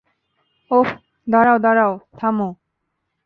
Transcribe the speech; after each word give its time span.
ওহ, 0.71 0.89
দাঁড়াও, 1.27 1.57
দাঁড়াও, 1.59 1.93
থামো। 2.19 2.49